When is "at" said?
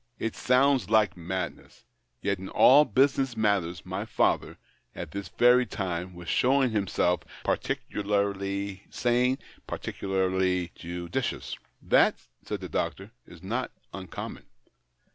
4.95-5.11